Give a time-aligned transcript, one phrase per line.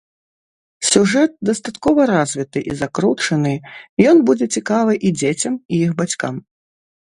[0.91, 3.51] Сюжэт дастаткова развіты і закручаны,
[4.13, 6.35] ён будзе цікавы і дзецям, і іх бацькам.